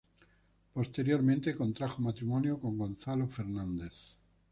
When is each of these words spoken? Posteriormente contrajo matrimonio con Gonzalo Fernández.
Posteriormente 0.73 1.53
contrajo 1.55 2.01
matrimonio 2.01 2.59
con 2.59 2.75
Gonzalo 2.75 3.27
Fernández. 3.27 4.15